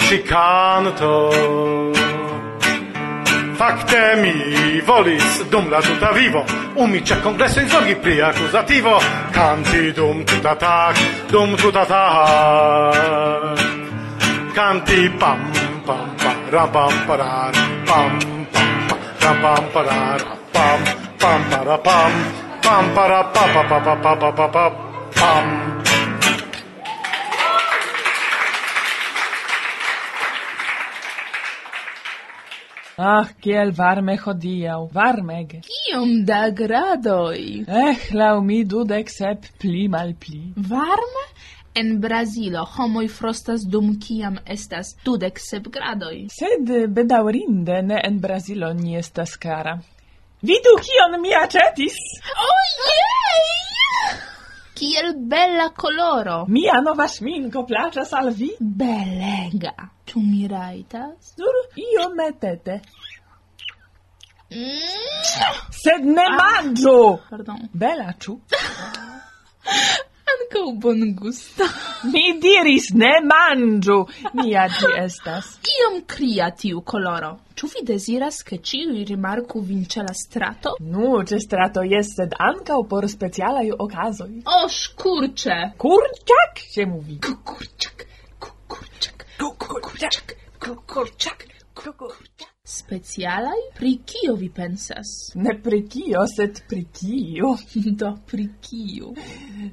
ĉi 0.08 0.24
kanto. 0.30 1.99
Fakte 3.60 4.16
mi 4.16 4.80
volis 4.86 5.44
dum 5.50 5.70
la 5.70 5.82
tuta 5.82 6.14
vivo. 6.14 6.46
Un 6.76 6.90
mi 6.90 7.02
c'è 7.02 7.20
congresso 7.20 7.60
in 7.60 7.68
zorghi 7.68 7.94
pri 7.98 8.22
accusativo. 8.22 9.02
Canti 9.32 9.92
dum 9.92 10.24
tuta 10.24 10.56
tac, 10.56 10.96
dum 11.28 11.58
tuta 11.58 11.86
tac. 11.86 13.60
Canti 14.54 15.10
pam 15.10 15.52
pam 15.84 16.16
pam 16.16 16.70
pam 16.72 17.06
parar 17.06 17.52
Pam 17.84 18.18
pam 19.20 19.40
pam 19.42 19.70
parar 19.74 20.38
Pam 20.52 20.82
pam 21.18 21.44
para 21.50 21.78
pam 21.80 22.12
pam 22.62 22.94
para 22.94 23.24
pa 23.26 23.44
pa 23.54 23.64
pa 23.64 23.80
pa 23.80 23.96
pa 23.96 24.16
pa 24.16 24.32
pa 24.32 24.48
pa 24.48 24.72
pam 25.20 25.69
Ach, 33.00 33.30
kiel 33.40 33.70
varme 33.72 34.18
hodiau, 34.20 34.90
varmege. 34.92 35.62
Kiom 35.64 36.26
da 36.28 36.50
gradoi? 36.52 37.62
Eh, 37.64 38.10
lau 38.12 38.42
mi 38.44 38.66
dudek 38.68 39.08
sep 39.08 39.46
pli 39.62 39.88
mal 39.88 40.12
pli. 40.20 40.42
Varme? 40.68 41.24
En 41.80 41.94
Brazilo 42.04 42.66
homoj 42.76 43.06
frostas 43.08 43.64
dum 43.64 43.94
kiam 44.04 44.36
estas 44.46 44.98
dudek 45.06 45.40
sep 45.40 45.70
gradoj. 45.72 46.26
Sed 46.36 46.74
bedaŭrinde 46.92 47.80
ne 47.88 48.02
en 48.04 48.20
Brazilo 48.20 48.74
ni 48.74 48.98
estas 49.00 49.38
kara. 49.40 49.78
Vidu 50.44 50.76
kion 50.84 51.16
mi 51.22 51.32
aĉetis! 51.36 51.96
Ojej! 52.50 53.48
Oh, 53.54 54.20
Kiel 54.80 55.14
bella 55.28 55.70
koloro! 55.76 56.46
Mia 56.48 56.82
nova 56.84 57.08
sminko 57.12 57.66
plaĉas 57.68 58.14
al 58.16 58.30
vi? 58.32 58.54
Belega! 58.60 59.74
Ĉu 60.10 60.22
mi 60.26 60.48
rajtas? 60.50 61.36
Nur 61.38 61.58
iometete. 61.78 62.80
Mm. 64.50 65.50
Sed 65.82 66.06
ne 66.06 66.24
ah. 66.26 66.38
manĝu! 66.40 66.96
Pardon. 67.30 67.68
Bela, 67.84 68.14
ĉu? 68.18 68.40
Ankaŭ 70.34 70.64
bongusta. 70.82 71.68
Mi 72.10 72.24
diris 72.42 72.90
ne 72.98 73.12
manĝu! 73.28 74.00
Mia 74.40 74.66
ĝi 74.80 74.90
estas. 75.04 75.52
Iom 75.76 76.02
cria 76.10 76.50
tiu 76.64 76.82
coloro. 76.92 77.32
Ĉu 77.54 77.70
vi 77.76 77.86
deziras, 77.92 78.42
ke 78.50 78.58
ĉiuj 78.72 79.06
rimarku 79.12 79.62
vin 79.70 79.86
ĉe 79.94 80.08
la 80.10 80.18
strato? 80.18 80.74
Nu, 80.80 81.20
ĉe 81.30 81.42
strato 81.46 81.86
jes, 81.86 82.16
sed 82.18 82.34
ankaŭ 82.50 82.82
por 82.90 83.06
specialaj 83.14 83.68
okazoj. 83.78 84.34
Oh, 84.46 84.66
o, 84.66 84.70
kurcze! 85.04 85.62
Kurczak 85.86 86.66
się 86.74 86.90
mówi. 86.96 87.20
Kurczak. 87.54 87.99
Kukurczak, 90.00 90.36
kukurczak, 90.60 91.46
kukurczak. 91.76 92.54
Specialaj? 92.64 93.60
Pri 93.76 94.00
kio 94.06 94.36
vi 94.36 94.50
pensas? 94.50 95.32
Ne 95.36 95.62
pri 95.64 95.84
kio, 95.90 96.28
sed 96.28 96.62
pri 96.70 96.86
kio. 96.94 97.58
Do, 98.00 98.18
pri 98.32 98.48
kio. 98.62 99.12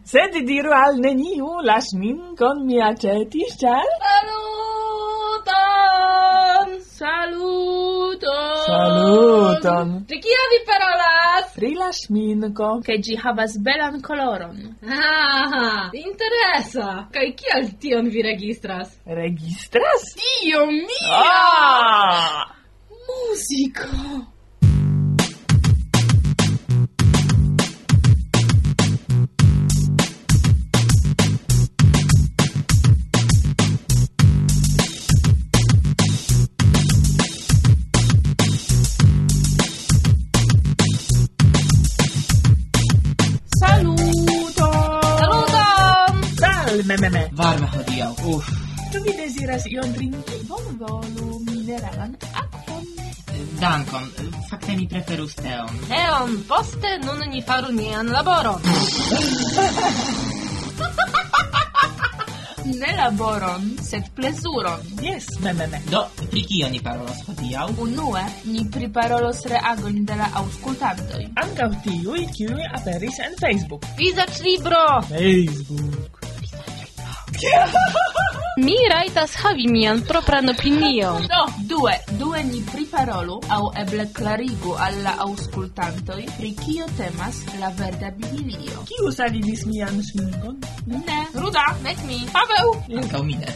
Sed 0.05 0.35
diru 0.49 0.73
al 0.75 0.99
neniu, 0.99 1.61
las 1.63 1.95
min 1.95 2.35
con 2.35 2.67
mi 2.67 2.83
acetis, 2.83 3.57
ĉar... 3.63 3.85
Salutan! 4.07 5.47
Salut! 6.99 7.96
Saluton! 8.17 8.65
Saluton! 8.67 10.05
Pri 10.07 10.21
kia 10.21 10.43
vi 10.53 10.59
parolas? 10.67 11.53
Pri 11.55 11.75
la 11.75 11.91
sminko. 11.93 12.81
Ke 12.87 12.97
ĝi 13.05 13.17
havas 13.21 13.57
belan 13.61 14.01
koloron. 14.03 14.57
Ah, 14.89 15.91
interesa! 15.93 17.09
Kaj 17.13 17.27
kial 17.37 17.69
tion 17.81 18.09
vi 18.09 18.23
registras? 18.23 18.97
Registras? 19.07 20.15
Dio 20.17 20.67
mia! 20.67 21.21
Ah! 21.21 22.45
Muziko! 22.89 23.93
deziras 49.47 49.67
ion 49.71 49.93
drinki, 49.93 50.39
bonvolu 50.49 51.41
mineralan 51.47 52.17
akvon. 52.35 52.85
Dankon, 53.61 54.11
fakte 54.51 54.77
mi 54.77 54.89
preferus 54.89 55.35
teon. 55.35 55.69
Teon, 55.89 56.45
poste 56.49 56.99
nun 57.05 57.31
ni 57.31 57.43
faru 57.43 57.73
nian 57.73 58.09
laboron. 58.11 58.61
ne 62.81 62.97
laboron, 62.97 63.77
sed 63.83 64.03
plezuron. 64.17 64.81
Yes, 65.03 65.41
me, 65.41 65.53
me, 65.53 65.67
me. 65.67 65.81
Do, 65.91 66.07
pri 66.31 66.43
kio 66.43 66.69
ni 66.71 66.81
parolos 66.83 67.23
hodiaŭ? 67.29 67.69
Unue, 67.87 68.25
ni 68.51 68.67
priparolos 68.73 69.45
reagojn 69.53 70.05
de 70.11 70.17
la 70.19 70.29
aŭskultantoj. 70.43 71.25
Ankaŭ 71.45 71.71
tiuj, 71.87 72.27
kiuj 72.35 72.63
aperis 72.81 73.17
en 73.29 73.35
Facebook. 73.39 73.83
Vizaĝlibro! 74.03 74.85
Facebook. 75.15 76.13
Mi 78.57 78.73
rajtas 78.89 79.35
havi 79.37 79.67
mian 79.69 79.99
propran 80.09 80.49
opinion. 80.49 81.27
Do, 81.29 81.43
due, 81.69 81.93
due 82.17 82.41
ni 82.49 82.63
priparolu 82.65 83.37
aŭ 83.53 83.59
eble 83.83 84.07
klarigu 84.17 84.73
al 84.81 84.97
la 85.05 85.13
aŭskultantoj 85.27 86.23
pri 86.39 86.55
kio 86.63 86.87
temas 86.97 87.43
la 87.61 87.69
verda 87.77 88.15
biblio. 88.17 88.81
Kiu 88.89 89.13
salidis 89.13 89.67
mian 89.69 90.01
ŝminkon? 90.09 90.57
Ne, 90.95 91.21
Ruda, 91.37 91.67
nek 91.85 92.01
mi. 92.09 92.23
Paweł! 92.33 92.73
Ankaŭ 93.03 93.21
mi 93.29 93.37
ne. 93.43 93.53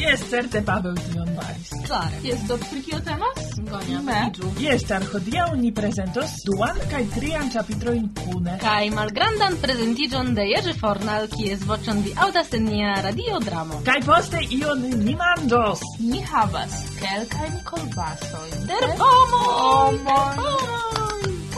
Jes, 0.00 0.20
certe 0.30 0.62
Paweł 0.62 0.94
tion 0.94 1.28
faris. 1.36 1.70
Klare. 1.86 2.16
Jest 2.22 2.46
do 2.46 2.56
pri 2.58 2.82
kio 2.82 3.00
temas? 3.00 3.38
Gonia, 3.70 4.00
feliĉu. 4.06 4.52
Jes, 4.64 4.84
ĉar 4.88 5.04
hodiaŭ 5.12 5.48
ni 5.60 5.72
prezentos 5.76 6.32
duan 6.46 6.78
kaj 6.92 7.02
trian 7.14 7.50
ĉapitrojn 7.52 8.06
kune. 8.20 8.56
Kaj 8.62 8.86
malgrandan 8.96 9.58
prezentiĝon 9.60 10.32
de 10.38 10.46
Jerzy 10.48 10.74
Fornal, 10.80 11.28
kies 11.34 11.66
voĉon 11.68 12.00
vi 12.06 12.14
aŭdas 12.26 12.48
en 12.56 12.64
nia 12.72 12.94
radiodramo. 13.08 13.82
Kaj 13.90 14.00
poste 14.08 14.40
ion 14.58 14.86
ni 15.04 15.16
manĝos. 15.20 15.84
Ni 16.00 16.24
havas 16.32 16.78
kelkajn 17.02 17.60
kolbasojn. 17.68 18.56
Der 18.72 18.88
pomoj! 19.02 20.00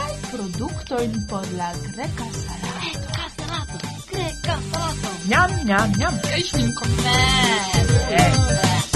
Kaj 0.00 0.12
produktojn 0.32 1.20
por 1.30 1.46
la 1.60 1.70
greka 1.86 2.26
Yum, 4.44 4.60
yum, 5.28 5.50
yum. 5.68 5.90
Yum, 5.98 6.14
yum, 6.58 6.72
yum. 8.10 8.91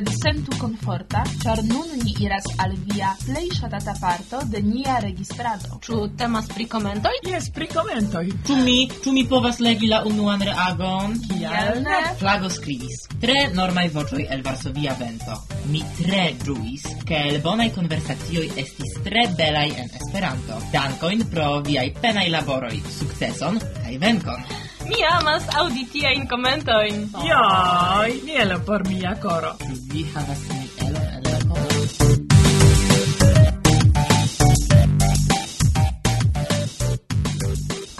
sed 0.00 0.08
sentu 0.22 0.54
komforta, 0.56 1.22
ĉar 1.42 1.60
nun 1.68 1.88
ni 2.00 2.14
iras 2.24 2.46
al 2.62 2.72
via 2.88 3.10
plej 3.24 3.48
ŝatata 3.58 3.94
parto 4.00 4.38
de 4.52 4.62
nia 4.64 4.96
registrado. 5.04 5.80
Ĉu 5.84 5.98
temas 6.20 6.48
pri 6.54 6.66
komentoj? 6.72 7.12
Jes, 7.28 7.50
pri 7.54 7.68
komentoj. 7.72 8.24
Ĉu 8.46 8.56
mi, 8.64 8.76
ĉu 9.04 9.12
mi 9.16 9.26
povas 9.28 9.60
legi 9.60 9.90
la 9.90 10.00
unuan 10.08 10.40
reagon? 10.46 11.18
Kial 11.26 11.82
ne? 11.84 12.00
Flago 12.22 12.48
skribis. 12.52 13.04
Tre 13.20 13.50
normaj 13.56 13.90
voĉoj 13.98 14.24
el 14.36 14.44
Varsovia 14.46 14.96
vento. 15.00 15.36
Mi 15.74 15.84
tre 15.98 16.24
ĝuis, 16.46 16.86
ke 17.04 17.20
el 17.34 17.40
bonaj 17.44 17.68
konversacioj 17.76 18.48
estis 18.64 18.96
tre 19.04 19.28
belaj 19.36 19.68
en 19.84 19.94
Esperanto. 20.00 20.62
Dankojn 20.72 21.28
pro 21.34 21.52
viaj 21.66 21.88
penaj 22.00 22.28
laboroj, 22.38 22.76
sukceson 23.00 23.60
kaj 23.82 24.00
venkon. 24.00 24.69
Mi 24.90 24.98
amas 25.06 25.44
aŭdi 25.54 25.84
tiajn 25.92 26.24
komentojn. 26.26 26.96
Joj, 27.22 28.14
mielo 28.26 28.56
por 28.66 28.82
mia 28.88 29.12
koro. 29.22 29.52
Vi 29.92 30.02
havas 30.14 30.40
mielon 30.50 31.04
en 31.16 31.22
la 31.28 31.38
koro. 31.46 31.70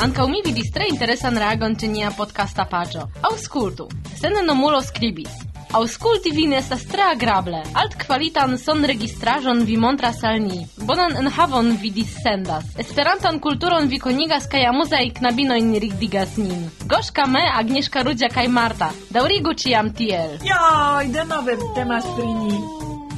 Ankaŭ 0.00 0.26
mi 0.33 0.42
vidis 0.44 0.72
tre 0.74 0.88
interesan 0.90 1.38
reagon 1.38 1.79
ĉe 1.79 1.92
nia 1.94 2.11
podcasta 2.16 2.66
paĝo. 2.74 3.07
Aŭskultu, 3.31 3.87
sen 4.18 4.40
nomulo 4.50 4.83
skribis. 4.83 5.50
Aŭskulti 5.71 6.33
vin 6.35 6.51
estas 6.59 6.81
tre 6.91 7.05
agrable. 7.13 7.61
Altkvalitan 7.79 8.57
sonregistraĵon 8.59 9.61
vi 9.69 9.77
montras 9.79 10.25
al 10.27 10.41
ni. 10.43 10.65
Bonan 10.89 11.15
enhavon 11.21 11.77
vi 11.79 11.93
dissendas. 11.95 12.73
Esperantan 12.83 13.39
kulturon 13.39 13.87
vi 13.93 14.01
konigas 14.03 14.49
kaj 14.51 14.65
amuzaj 14.73 15.05
knabinojn 15.21 15.71
ridigas 15.85 16.35
nin. 16.43 16.67
Goŝka 16.91 17.29
me, 17.31 17.45
Agnieszka 17.63 18.03
Rudzia 18.03 18.33
kaj 18.35 18.49
Marta. 18.51 18.91
Daŭrigu 19.15 19.55
ĉiam 19.55 19.93
tiel. 19.95 20.41
Jaj, 20.49 21.07
denove 21.15 21.55
temas 21.79 22.09
pri 22.19 22.35
ni. 22.43 22.59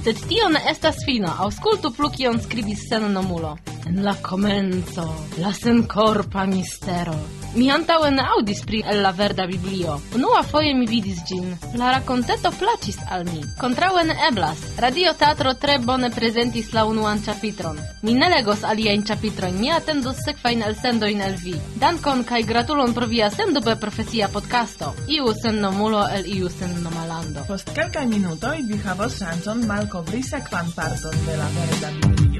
Sed 0.05 0.21
tio 0.29 0.53
ne 0.53 0.61
estas 0.69 1.01
fino. 1.07 1.33
Aŭskultu 1.47 1.95
plu 1.97 2.13
kion 2.13 2.37
skribis 2.43 2.85
sennomulo 2.91 3.57
en 3.87 4.05
la 4.05 4.15
comenzo, 4.15 5.27
la 5.39 5.53
sencorpa 5.53 6.45
mistero. 6.47 7.15
Mi 7.53 7.67
antaŭen 7.69 8.17
aŭdis 8.17 8.63
pri 8.65 8.79
el 8.89 9.03
la 9.05 9.11
verda 9.13 9.45
biblio. 9.47 9.99
Unua 10.17 10.41
foje 10.43 10.71
mi 10.75 10.87
vidis 10.89 11.19
ĝin. 11.29 11.51
La 11.77 11.91
rakonteto 11.93 12.49
plaĉis 12.57 12.97
al 13.13 13.27
mi. 13.29 13.43
Kontraŭen 13.61 14.15
eblas. 14.29 14.63
Radio 14.81 15.13
Teatro 15.21 15.53
tre 15.61 15.77
bone 15.79 16.09
prezentis 16.15 16.73
la 16.73 16.87
unuan 16.89 17.21
ĉapitron. 17.27 17.77
Mi 18.09 18.17
ne 18.17 18.31
legos 18.33 18.65
aliajn 18.65 19.05
ĉapitrojn, 19.11 19.61
mi 19.61 19.71
atendos 19.71 20.25
sekvajn 20.25 20.65
elsendojn 20.71 21.21
el 21.29 21.37
vi. 21.45 21.55
Dankon 21.77 22.25
kaj 22.25 22.43
gratulon 22.49 22.97
pro 22.97 23.07
via 23.07 23.29
sendube 23.31 23.77
profesia 23.77 24.33
podcasto. 24.33 24.95
Iu 25.09 25.35
sennomulo 25.43 26.07
el 26.09 26.33
iu 26.39 26.49
sennomalando. 26.49 27.45
Post 27.53 27.77
kelkaj 27.77 28.09
minutoj 28.09 28.57
vi 28.65 28.81
havos 28.89 29.21
ŝancon 29.21 29.67
malkovri 29.69 30.25
sekvan 30.25 30.73
parton 30.73 31.25
de 31.29 31.37
la 31.37 31.53
verda 31.59 31.93
biblio. 32.01 32.32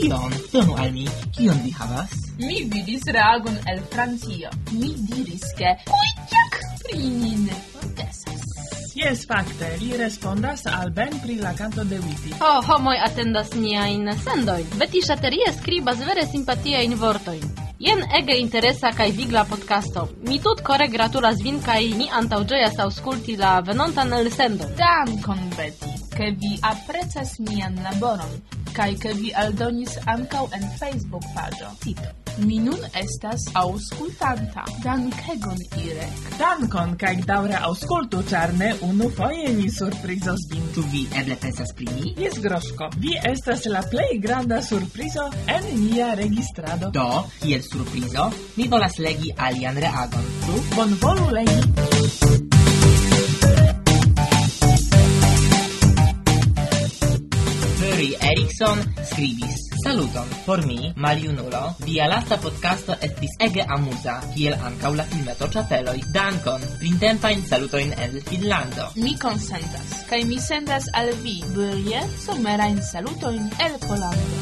Tion, 0.00 0.32
donu 0.52 0.74
al 0.80 0.92
mi, 0.96 1.02
kion 1.36 1.58
vi 1.60 1.70
havas? 1.76 2.12
Mi 2.40 2.62
vidis 2.72 3.02
reagon 3.12 3.56
el 3.68 3.82
Francio. 3.92 4.48
Mi 4.72 4.94
diris 4.96 5.44
ke... 5.58 5.74
Uiak! 5.92 6.56
Prinin! 6.86 7.50
Desas. 7.98 8.46
Yes, 8.96 9.26
fakte, 9.28 9.68
li 9.82 9.90
respondas 10.00 10.64
al 10.70 10.88
Ben 10.96 11.12
pri 11.20 11.36
la 11.42 11.52
canto 11.58 11.84
de 11.84 12.00
Witty. 12.00 12.32
Ho, 12.40 12.48
oh, 12.48 12.64
homoj 12.70 12.96
atendas 13.04 13.52
niajn 13.52 14.08
sendojn. 14.24 14.72
Beti 14.80 15.04
Shaterie 15.04 15.52
skribas 15.58 16.00
vere 16.08 16.24
simpatiajn 16.32 16.96
vortojn. 16.96 17.44
Jen 17.80 18.00
ege 18.16 18.40
interesa 18.40 18.94
kaj 18.96 19.12
vigla 19.20 19.44
podcasto. 19.52 20.08
Mi 20.24 20.40
tut 20.40 20.64
kore 20.64 20.88
gratulas 20.88 21.44
vin 21.44 21.60
kaj 21.64 21.82
ni 22.00 22.08
antaŭĝojas 22.22 22.80
aŭskulti 22.88 23.36
la 23.40 23.58
venontan 23.68 24.16
elsendon. 24.16 24.76
Dankon, 24.80 25.48
Beti! 25.60 25.89
ke 26.16 26.32
vi 26.40 26.56
aprezas 26.62 27.38
mian 27.46 27.78
laboron 27.84 28.40
kaj 28.74 28.94
ke 29.02 29.12
vi 29.18 29.30
aldonis 29.34 29.98
ankaŭ 30.06 30.46
en 30.56 30.66
Facebook 30.78 31.24
paĝo. 31.34 31.70
Tito. 31.84 32.10
Mi 32.40 32.58
nun 32.62 32.78
estas 32.96 33.42
aŭskultanta. 33.58 34.64
Dankegon, 34.84 35.58
Irek. 35.82 36.20
Dankon 36.38 36.94
kaj 37.00 37.14
daŭre 37.28 37.58
aŭskultu, 37.68 38.22
ĉar 38.30 38.54
ne 38.60 38.70
unufoje 38.86 39.50
ni 39.58 39.66
surprizos 39.74 40.46
vin. 40.52 40.68
Ĉu 40.76 40.84
vi 40.92 41.02
eble 41.20 41.36
pensas 41.42 41.74
pri 41.76 41.88
mi? 41.96 42.14
Jes, 42.22 42.38
Groŝko. 42.44 42.92
Vi 43.02 43.16
estas 43.32 43.66
la 43.74 43.82
plej 43.92 44.20
granda 44.22 44.62
surprizo 44.62 45.26
en 45.56 45.66
nia 45.82 46.14
registrado. 46.22 46.92
Do, 46.94 47.08
kiel 47.42 47.66
surprizo, 47.66 48.30
mi 48.56 48.70
volas 48.70 49.02
legi 49.02 49.34
alian 49.36 49.82
reagon. 49.86 50.30
Ĉu 50.46 50.62
bonvolu 50.76 51.28
legi? 51.40 52.49
Henry 58.00 58.16
Erickson 58.22 58.78
scribis 59.04 59.60
Saluton 59.84 60.28
por 60.46 60.64
mi, 60.66 60.90
maliunulo, 60.96 61.76
via 61.84 62.06
lasta 62.08 62.38
podcasto 62.40 62.94
estis 63.00 63.34
ege 63.38 63.60
amusa, 63.68 64.14
kiel 64.32 64.54
ankaŭ 64.56 64.92
la 64.96 65.04
filmeto 65.04 65.48
Ĉapeloj. 65.52 65.98
Dankon, 66.14 66.64
printempajn 66.80 67.44
salutojn 67.50 67.92
el 68.00 68.16
Finlando. 68.24 68.86
Mi 68.96 69.12
konsentas, 69.20 69.92
kaj 70.08 70.22
mi 70.30 70.38
sendas 70.40 70.88
al 70.96 71.12
vi 71.20 71.42
brie, 71.52 72.00
somerajn 72.24 72.80
salutojn 72.88 73.50
el 73.66 73.76
Polando. 73.84 74.40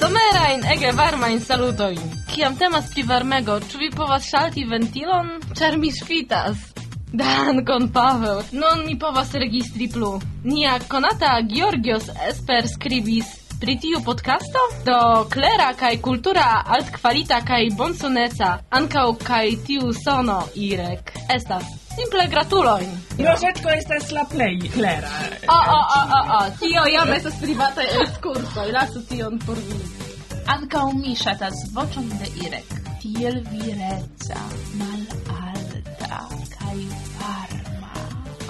Somerajn 0.00 0.66
ege 0.74 0.90
varmajn 0.98 1.46
salutojn. 1.46 2.02
Kiam 2.34 2.58
temas 2.58 2.90
pri 2.90 3.06
varmego, 3.06 3.60
ĉu 3.70 3.78
vi 3.84 3.94
povas 3.94 4.26
ŝalti 4.26 4.66
ventilon? 4.66 5.36
Ĉar 5.54 5.78
mi 5.78 5.94
ŝvitas. 5.94 6.69
Dankon, 7.12 7.88
Paweł. 7.88 8.42
Non 8.52 8.86
po 8.98 9.06
povas 9.06 9.34
registri 9.34 9.88
plu. 9.88 10.20
Nia 10.44 10.78
konata 10.88 11.42
Georgios 11.42 12.06
Esper 12.28 12.68
skribis 12.68 13.26
pri 13.60 13.76
tiu 13.76 14.00
podcasto 14.00 14.60
do 14.86 15.26
klera 15.28 15.74
kaj 15.76 15.98
kultura 16.00 16.62
altkvalita 16.66 17.42
kaj 17.44 17.68
bonsoneca 17.76 18.58
ankaŭ 18.70 19.18
kaj 19.20 19.48
tiu 19.66 19.92
sono 19.92 20.38
Irek 20.54 21.12
estas 21.28 21.66
simple 21.92 22.24
gratulojn. 22.30 22.88
Rozetko 23.18 23.68
estas 23.74 24.10
la 24.16 24.24
plej 24.30 24.70
klera. 24.72 25.12
O, 25.44 25.58
o, 25.76 25.80
o, 25.98 26.00
o, 26.18 26.20
o, 26.38 26.40
tio 26.62 26.86
jam 26.94 27.12
estas 27.12 27.36
privataj 27.42 27.90
ekskursoj, 28.04 28.72
lasu 28.72 29.04
tion 29.10 29.38
por 29.46 29.58
vi. 29.68 29.80
Ankaŭ 30.56 30.86
mi 30.96 31.12
ŝatas 31.16 31.66
voĉon 31.74 32.08
de 32.16 32.32
Irek, 32.46 32.72
tiel 33.02 33.42
vireca, 33.52 34.40
mal 34.80 35.04
al 35.36 35.59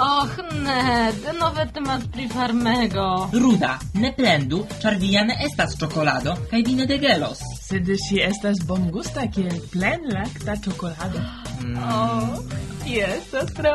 Och, 0.00 0.32
ne, 0.64 1.12
denove 1.24 1.66
temas 1.74 2.04
pri 2.12 2.28
farmego. 2.28 3.28
Ruda, 3.32 3.78
ne 3.94 4.12
plendu, 4.16 4.62
ĉar 4.80 4.96
via 4.96 5.24
ne 5.28 5.36
estas 5.44 5.76
ĉokolado 5.80 6.36
kaj 6.50 6.62
vi 6.68 6.76
ne 6.78 6.86
degelos. 6.88 7.42
Sed 7.66 7.90
ŝi 8.06 8.22
estas 8.24 8.62
bongusta 8.64 9.26
kiel 9.34 9.60
plenlakta 9.72 10.56
ĉokolado. 10.64 11.20
Mm. 11.60 11.76
Oh. 11.84 12.60
Estas 12.90 13.52
tro. 13.54 13.74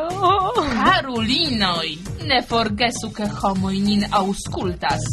Karulinoj, 0.74 1.94
ne 2.28 2.42
forgesu 2.50 3.12
ke 3.16 3.30
homoj 3.38 3.78
nin 3.86 4.04
aŭskultas. 4.12 5.06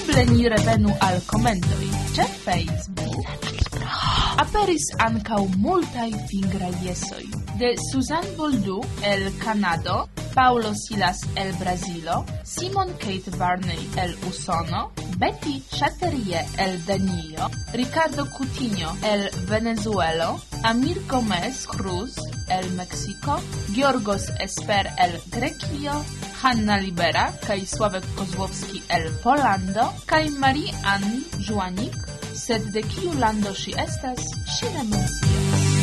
Eble 0.00 0.26
ni 0.32 0.48
revenu 0.56 0.96
al 1.10 1.20
komentoj 1.28 1.94
ĉe 2.16 2.28
Facebook 2.44 3.41
aperis 4.42 4.90
ancau 4.98 5.46
multai 5.62 6.10
fingraj 6.28 6.74
jesoj. 6.82 7.24
De 7.60 7.76
Susan 7.90 8.24
Boldu 8.36 8.80
el 9.02 9.30
Kanado, 9.38 10.08
Paulo 10.34 10.72
Silas 10.74 11.20
el 11.36 11.52
Brazilo, 11.60 12.24
Simon 12.42 12.90
Kate 12.98 13.30
Varney 13.38 13.78
el 13.96 14.16
Usono, 14.28 14.90
Betty 15.18 15.62
Chatterie, 15.70 16.44
el 16.58 16.84
Danio, 16.86 17.50
Ricardo 17.72 18.26
Coutinho 18.30 18.90
el 19.04 19.30
Venezuelo, 19.48 20.40
Amir 20.64 21.00
Gomez 21.08 21.66
Cruz 21.66 22.16
el 22.48 22.70
Mexico, 22.72 23.40
Georgos 23.72 24.32
Esper 24.40 24.90
el 24.98 25.20
Grekio, 25.30 26.04
Hanna 26.42 26.78
Libera 26.78 27.30
kaj 27.46 27.62
Sławek 27.66 28.04
Kozłowski 28.18 28.82
el 28.88 29.06
Polando 29.22 29.92
kaj 30.06 30.30
Marie-Anne 30.42 31.22
Żuanik 31.38 32.11
sed 32.42 32.64
de 32.74 32.80
kiu 32.82 33.12
lando 33.20 33.52
ŝi 33.54 33.72
estas, 33.78 34.22
ŝi 34.54 34.70
ne 34.74 34.82
mencias. 34.90 35.82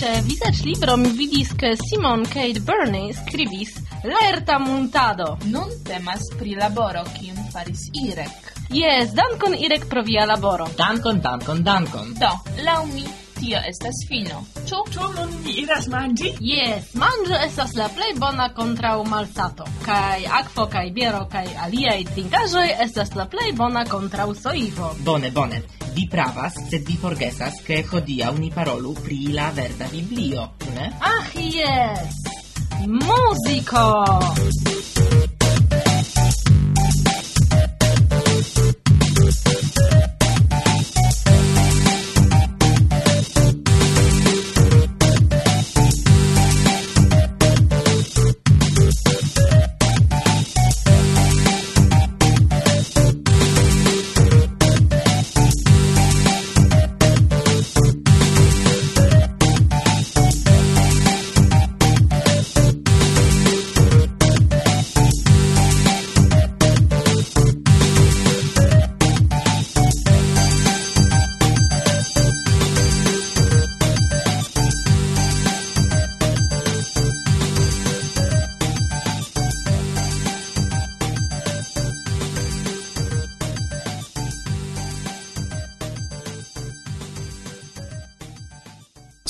Ĉe 0.00 0.12
vizaĝlibro 0.26 0.98
mi 1.00 1.14
vidis, 1.16 1.54
ke 1.56 1.72
Simon 1.80 2.26
Kate 2.28 2.60
Burney 2.60 3.14
skribis 3.22 3.72
Lerta 4.04 4.58
muntado. 4.60 5.38
Nun 5.48 5.72
temas 5.88 6.28
pri 6.38 6.58
laboro, 6.60 7.06
kiun 7.16 7.40
faris 7.52 7.88
Irek. 8.04 8.52
Jes, 8.74 9.16
dankon 9.16 9.56
Irek 9.56 9.88
pro 9.88 10.04
via 10.04 10.28
laboro. 10.28 10.68
Dankon, 10.76 11.24
dankon, 11.24 11.64
dankon. 11.64 12.12
Do, 12.20 12.34
laŭ 12.68 12.82
mi 12.92 13.06
tia 13.44 13.60
estas 13.68 13.96
fino. 14.08 14.40
Ĉu? 14.68 14.78
Ĉu 14.94 15.08
nun 15.16 15.32
ni 15.44 15.54
iras 15.62 15.88
manĝi? 15.92 16.30
Jes, 16.40 16.92
manĝo 17.00 17.36
estas 17.44 17.74
la 17.76 17.88
plej 17.92 18.14
bona 18.20 18.48
kontraŭ 18.56 18.96
malsato. 19.08 19.66
Kaj 19.84 20.24
akvo 20.40 20.66
kaj 20.72 20.86
biero 20.96 21.24
kaj 21.32 21.44
aliaj 21.66 21.98
trinkaĵoj 22.14 22.66
estas 22.86 23.14
la 23.18 23.28
plej 23.28 23.52
bona 23.58 23.84
kontraŭ 23.90 24.30
soivo. 24.40 24.94
Bone, 25.04 25.30
bone. 25.30 25.62
Vi 25.94 26.08
pravas, 26.10 26.56
sed 26.70 26.88
vi 26.88 26.96
forgesas, 26.98 27.60
ke 27.66 27.82
hodiaŭ 27.90 28.32
ni 28.40 28.50
parolu 28.54 28.96
pri 29.04 29.20
la 29.36 29.50
verda 29.54 29.90
Biblio, 29.92 30.48
ne? 30.74 30.90
Ach, 31.14 31.34
jes! 31.38 32.22
Muziko! 32.88 33.84
Muziko! 34.40 34.73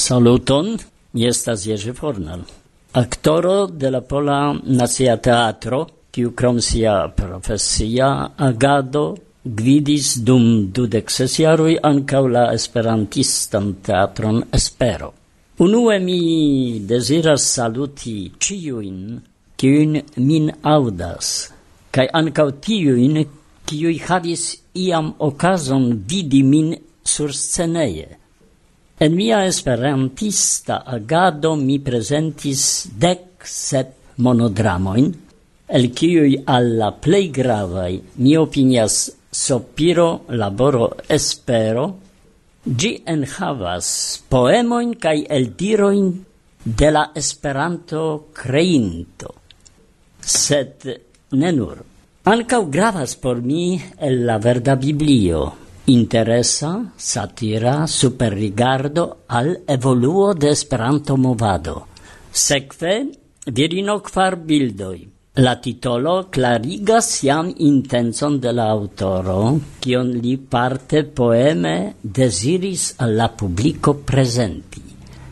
Saluton, 0.05 0.67
mi 1.13 1.25
estas 1.27 1.63
Jerzy 1.67 1.93
Fornal, 1.93 2.41
aktoro 2.93 3.67
de 3.67 3.91
la 3.91 4.01
Pola 4.01 4.55
Nacia 4.79 5.17
Teatro, 5.17 5.79
kiu 6.13 6.33
krom 6.37 6.59
sia 6.61 7.09
profesia 7.17 8.09
agado 8.37 9.05
gvidis 9.45 10.11
dum 10.27 10.45
dudek 10.77 11.09
ses 11.15 11.39
jaroj 11.41 11.79
ankaŭ 11.91 12.21
la 12.35 12.43
esperantistan 12.57 13.71
teatron 13.87 14.43
Espero. 14.59 15.09
Unue 15.65 15.97
mi 16.09 16.19
deziras 16.91 17.47
saluti 17.55 18.17
ĉiujn, 18.47 18.99
kiujn 19.57 19.95
min 20.27 20.51
audas, 20.75 21.31
kaj 21.95 22.07
ankaŭ 22.21 22.47
tiujn, 22.67 23.17
kiuj 23.65 23.97
havis 24.11 24.45
iam 24.85 25.15
okazon 25.31 25.89
vidi 26.13 26.43
min 26.53 26.77
sur 27.15 27.33
sceneje– 27.33 28.11
En 28.97 29.17
mia 29.17 29.45
esperantista 29.47 30.85
agado 30.87 31.57
mi 31.57 31.81
presentis 31.83 32.87
dec 32.95 33.43
sep 33.43 34.19
monodramoin, 34.23 35.09
el 35.67 35.89
kiuj 35.91 36.45
alla 36.47 36.93
plei 36.93 37.27
gravai 37.35 37.99
mi 38.23 38.37
opinias 38.39 39.11
sopiro, 39.35 40.25
laboro, 40.29 40.93
espero, 41.09 41.89
gi 42.65 42.93
enhavas 43.05 43.89
poemoin 44.31 44.95
kai 44.95 45.27
el 45.29 45.51
diroin 45.59 46.07
de 46.65 46.91
la 46.91 47.11
esperanto 47.15 48.31
creinto. 48.33 49.35
Sed 50.21 50.87
ne 51.33 51.51
nur. 51.53 51.83
Ancau 52.25 52.71
gravas 52.71 53.17
por 53.17 53.43
mi 53.43 53.83
el 53.99 54.25
la 54.25 54.39
verda 54.39 54.77
biblio, 54.77 55.64
interesa, 55.87 56.93
satira, 56.97 57.87
superrigardo 57.87 59.25
al 59.29 59.63
evoluo 59.67 60.35
de 60.35 60.51
Esperanto-movado. 60.51 61.87
Sekve, 62.31 63.11
virino 63.47 64.01
kvar 64.03 64.37
bildoj. 64.37 65.09
La 65.37 65.61
titolo 65.61 66.31
clarigas 66.31 67.21
jam 67.27 67.49
intenzon 67.59 68.39
de 68.41 68.53
la 68.55 68.69
autoro, 68.71 69.59
kion 69.83 70.13
li 70.23 70.37
parte 70.39 71.03
poeme 71.05 71.97
desiris 72.01 72.95
al 72.99 73.17
la 73.19 73.29
publico 73.35 73.95
presenti. 73.95 74.83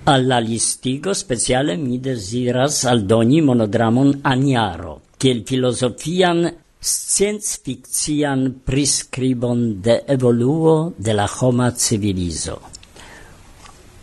Alla 0.05 0.41
listigo 0.41 1.15
speciale 1.15 1.77
mi 1.77 2.01
desiras 2.01 2.85
aldoni 2.85 3.41
monodramon 3.47 4.19
Aniaro, 4.25 4.97
kiel 5.17 5.45
filosofian 5.47 6.43
sciencfikcian 6.83 8.61
prescribon 8.67 9.81
de 9.81 10.03
evoluo 10.09 10.93
de 10.99 11.13
la 11.15 11.29
homa 11.41 11.71
civilizo. 11.71 12.59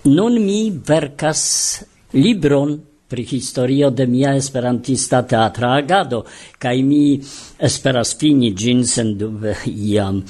Nun 0.04 0.40
mi 0.40 0.72
vercas 0.72 1.84
libron 2.14 2.80
pri 3.10 3.26
historio 3.26 3.90
de 3.90 4.06
mia 4.08 4.36
esperantista 4.36 5.24
teatra 5.28 5.74
agado, 5.76 6.24
kaj 6.58 6.78
mi 6.86 7.20
esperas 7.58 8.16
fini 8.16 8.54
gin 8.56 8.86
sen 8.86 9.18
dube 9.18 9.58
iam. 9.66 10.24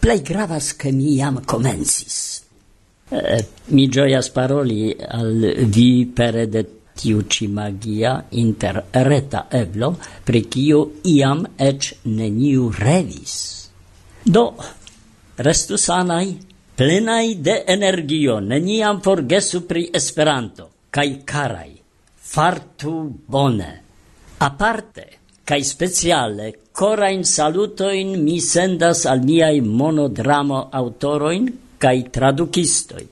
Plei 0.00 0.22
gravas, 0.24 0.72
ke 0.74 0.90
mi 0.92 1.14
iam 1.14 1.44
comensis. 1.44 2.42
Eh, 3.10 3.44
mi 3.68 3.86
gioias 3.88 4.30
paroli 4.34 4.96
al 4.98 5.68
vi 5.70 6.06
pere 6.06 6.48
de 6.50 6.64
tiu 6.96 7.22
ci 7.28 7.46
magia 7.48 8.12
interreta 8.42 9.46
eblo, 9.50 9.94
pri 10.24 10.42
kiu 10.50 10.80
iam 11.12 11.44
eĉ 11.58 11.92
neniu 12.04 12.70
revis. 12.78 13.36
Do, 14.24 14.44
restu 15.38 15.78
sanaj, 15.78 16.26
plenaj 16.76 17.34
de 17.48 17.56
energio, 17.76 18.40
neniam 18.40 19.00
forgesu 19.04 19.62
pri 19.68 19.86
Esperanto, 19.94 20.70
kaj 20.90 21.08
karaj, 21.24 21.70
fartu 22.32 22.96
bone. 23.28 23.72
Aparte, 24.38 25.06
kaj 25.46 25.62
speciale, 25.64 26.52
korain 26.72 27.24
salutojn 27.24 28.16
mi 28.24 28.40
sendas 28.40 29.06
al 29.06 29.22
niaj 29.24 29.60
monodramo 29.60 30.66
aŭtorojn 30.80 31.46
kaj 31.78 31.98
tradukistoj. 32.16 33.04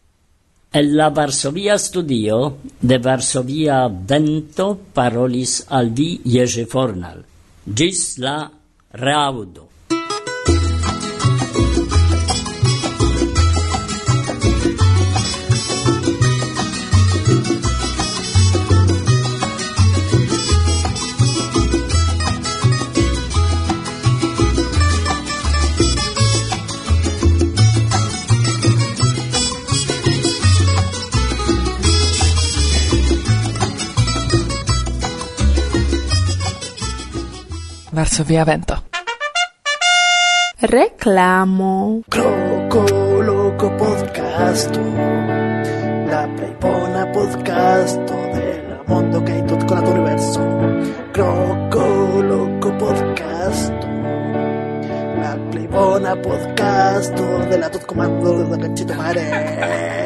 El 0.75 0.97
la 0.99 1.09
Varsovia 1.11 1.77
studio 1.79 2.37
de 2.81 2.97
Varsovia 2.99 3.77
vento 3.87 4.65
parolis 4.97 5.53
al 5.69 5.93
vi 5.95 6.09
Jerzy 6.25 6.65
Fornal. 6.73 7.21
Gis 7.65 8.01
la 8.19 8.35
reaudo. 9.05 9.64
Varsovia 38.05 38.45
Vento. 38.45 38.83
Reclamo. 40.59 42.03
Croco 42.07 42.85
Loco 43.23 43.71
Podcast. 43.77 44.77
La 44.77 46.29
Playpona 46.35 47.07
Podcast 47.07 48.05
del 48.05 48.83
mondo 48.85 49.23
che 49.23 49.39
è 49.39 49.45
tutto 49.47 49.65
con 49.65 49.83
l'universo. 49.85 50.41
Croco 51.13 52.21
Loco 52.21 52.75
Podcast. 52.75 53.73
La 55.21 55.39
Playpona 55.49 56.15
Podcast 56.17 57.47
della 57.47 57.71
tutto 57.71 57.87
comando 57.87 58.45
del 58.45 58.77
Cito 58.77 58.93
Mare. 58.93 60.04